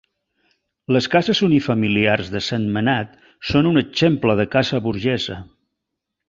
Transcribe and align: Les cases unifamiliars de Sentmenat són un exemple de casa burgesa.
Les 0.95 1.07
cases 1.15 1.41
unifamiliars 1.47 2.31
de 2.37 2.41
Sentmenat 2.45 3.13
són 3.51 3.71
un 3.73 3.81
exemple 3.83 4.37
de 4.41 4.47
casa 4.57 4.83
burgesa. 4.89 5.39